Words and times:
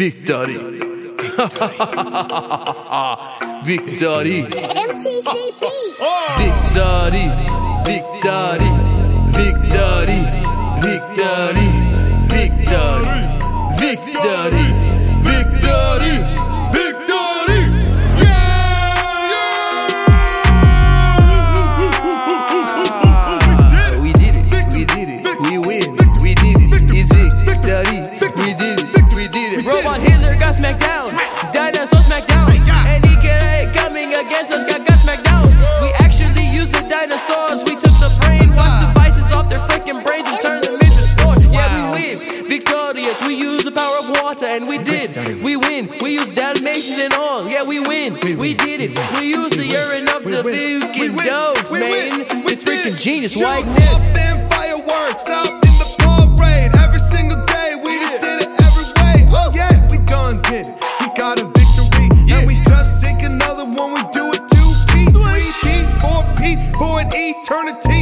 Victory. 0.00 0.54
Victory. 3.64 4.48
MTCB. 4.88 5.64
Victory. 6.40 7.26
Victory. 7.84 8.60
Victory. 9.36 10.20
Victory. 10.80 11.68
Victory. 12.32 13.18
Victory. 13.76 14.66
Victory. 15.20 16.14
Victory. 16.72 17.60
Yeah! 18.24 18.96
We 24.00 24.10
did 24.14 24.36
it. 24.36 24.48
We 24.72 24.82
did 24.86 25.10
it. 25.10 25.20
We 25.42 25.52
win. 25.58 25.88
We 26.22 26.30
did 26.32 26.56
it. 26.56 26.88
It's 26.88 27.10
victory. 27.44 27.98
We 28.38 28.54
did 28.54 28.79
it. 28.79 28.79
Hitler 30.60 30.78
got 30.78 31.08
smacked 31.08 31.52
down. 31.52 31.52
Dinosaur 31.52 32.02
smacked 32.02 32.28
down. 32.28 32.50
And 32.50 33.74
coming 33.74 34.14
against 34.14 34.52
us 34.52 34.64
got, 34.64 34.86
got 34.86 34.98
smacked 34.98 35.24
down. 35.24 35.48
We 35.82 35.92
actually 35.98 36.46
used 36.48 36.72
the 36.72 36.84
dinosaurs. 36.88 37.64
We 37.64 37.76
took 37.76 37.96
the 38.00 38.12
brain 38.20 38.48
wash 38.56 38.84
devices 38.84 39.32
off 39.32 39.48
their 39.48 39.60
freaking 39.60 40.04
brains 40.04 40.28
and 40.28 40.38
turned 40.40 40.64
them 40.64 40.74
into 40.74 41.02
stores. 41.02 41.52
Yeah, 41.52 41.92
we 41.94 42.16
win. 42.16 42.48
Victorious. 42.48 43.20
We 43.26 43.36
use 43.36 43.64
the 43.64 43.72
power 43.72 43.98
of 44.00 44.10
water 44.22 44.46
and 44.46 44.68
we 44.68 44.78
did. 44.78 45.14
We 45.42 45.56
win. 45.56 45.88
We 46.00 46.14
use 46.14 46.28
Dalmatians 46.28 46.98
and 46.98 47.14
all. 47.14 47.48
Yeah, 47.48 47.62
we 47.62 47.80
win. 47.80 48.14
We 48.14 48.54
did 48.54 48.80
it. 48.80 48.98
We 49.18 49.30
use 49.30 49.52
the 49.52 49.64
urine 49.64 50.08
of 50.08 50.24
the 50.24 50.42
freaking 50.42 51.16
dogs, 51.24 51.72
man. 51.72 52.26
It's 52.50 52.64
freaking 52.64 52.98
genius. 52.98 53.36
Whiteness. 53.36 53.88
off 53.88 54.14
them 54.14 54.48
fireworks 54.50 55.59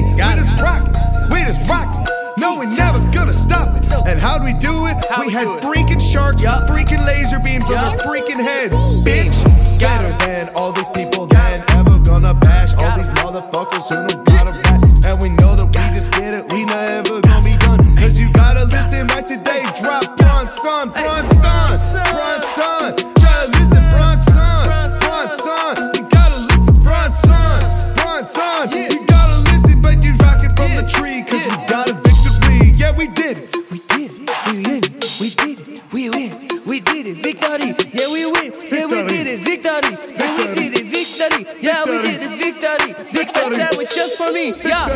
eternity. 0.05 0.15
we 0.15 0.43
just 0.43 0.61
rockin', 0.61 1.29
we 1.31 1.41
just 1.45 1.71
rock. 1.71 2.09
No, 2.39 2.57
we're 2.57 2.71
never 2.77 3.01
gonna 3.11 3.33
stop 3.35 3.69
it. 3.77 3.91
And 4.07 4.21
how'd 4.21 4.45
we 4.45 4.53
do 4.53 4.87
it? 4.87 4.97
How 5.11 5.21
we 5.23 5.27
we 5.27 5.33
had 5.33 5.47
it? 5.49 5.61
freaking 5.63 6.01
sharks 6.01 6.43
Yup. 6.43 6.63
with 6.63 6.71
freaking 6.71 7.05
laser 7.05 7.41
beams 7.41 7.65
on 7.65 7.73
Yup. 7.73 7.93
their 7.97 8.07
freaking 8.07 8.41
heads. 8.43 8.75
Bitch, 9.03 9.43
Got 9.81 10.03
better 10.03 10.11
it. 10.15 10.19
than 10.21 10.49
all 10.55 10.71
these 10.73 10.89
people 10.91 11.27
that 11.27 11.69
ever 11.75 11.99
gonna 11.99 12.35
bash 12.35 12.73
all 12.75 12.81
Got 12.83 12.99
these 12.99 13.11
motherfuckers 13.11 13.89
who 13.89 14.07
don't 14.07 14.25
got 14.25 14.49
a 14.49 14.53
back. 14.63 14.83
And 15.05 15.21
we 15.21 15.31
know 15.31 15.57
that 15.57 15.67
we 15.67 15.95
just 15.95 16.13
get 16.13 16.33
it, 16.35 16.45
we 16.53 16.65
never 16.65 17.21
gonna 17.21 17.43
be 17.45 17.57
done. 17.57 17.97
Cause 17.97 18.21
you 18.21 18.31
gotta 18.33 18.65
listen 18.67 19.07
right 19.09 19.27
today. 19.27 19.65
Drop 19.83 20.17
Bronze 20.17 20.55
Son, 20.63 20.91
Bronson, 20.91 21.08
did 33.99 34.21
it. 34.21 34.31
We 34.47 34.71
win. 34.71 34.83
We 35.19 35.31
did 35.31 35.59
it. 35.59 35.83
We 35.93 36.11
win. 36.11 36.31
We 36.67 36.81
did 36.81 37.07
it. 37.09 37.17
Victory. 37.23 37.75
Yeah, 37.93 38.13
we 38.13 38.27
win. 38.27 38.53
Yeah, 38.71 38.87
we 38.87 39.03
did 39.09 39.27
it. 39.27 39.41
Victory. 39.41 39.93
Yeah, 40.19 40.37
we 40.39 40.45
did 40.55 40.73
it. 40.79 40.87
Victory. 40.87 41.47
Yeah, 41.61 41.85
we 41.85 42.03
did 42.03 42.23
it. 42.23 42.39
Victory. 42.39 42.95
Victory 43.13 43.57
sandwich 43.57 43.95
just 43.95 44.17
for 44.17 44.31
me. 44.33 44.55
Yeah, 44.65 44.87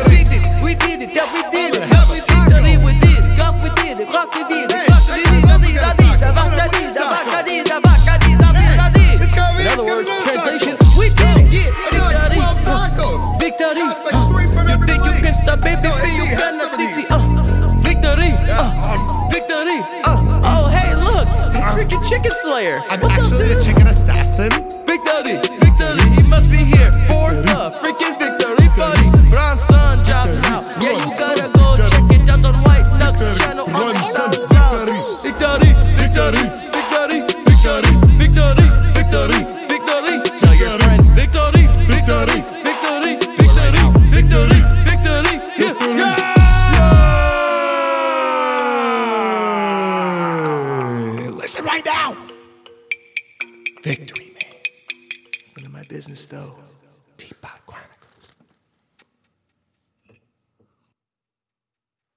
chicken 22.13 22.31
slayer. 22.31 22.81
I'm 22.89 22.99
What's 23.01 23.13
actually 23.17 23.49
up, 23.49 23.57
the 23.57 23.61
chicken 23.63 23.87
assassin. 23.87 24.49
Big 24.85 25.03
Daddy, 25.03 25.33
Big 25.59 25.77
Daddy, 25.77 26.09
he 26.15 26.23
must 26.23 26.49
be 26.49 26.57
here. 26.57 26.91
Four 27.09 27.32
Listen 51.43 51.65
right 51.65 51.85
now. 51.85 52.15
Victory, 53.83 54.31
man. 54.33 54.53
It's 55.33 55.53
none 55.57 55.65
of 55.65 55.73
my 55.73 55.83
business 55.89 56.25
though. 56.25 56.57